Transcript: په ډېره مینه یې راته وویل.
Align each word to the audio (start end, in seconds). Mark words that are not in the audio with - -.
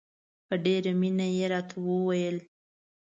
په 0.47 0.55
ډېره 0.65 0.91
مینه 0.99 1.27
یې 1.37 1.45
راته 1.53 1.75
وویل. 1.87 2.37